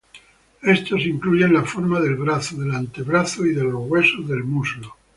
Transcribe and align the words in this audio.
Estos 0.63 1.05
incluyen 1.05 1.53
la 1.53 1.61
forma 1.63 1.99
del 1.99 2.15
brazo, 2.15 2.57
del 2.59 2.73
antebrazo 2.73 3.45
y 3.45 3.53
de 3.53 3.65
los 3.65 3.87
huesos 3.87 4.27
del 4.27 4.43
muslo. 4.43 4.97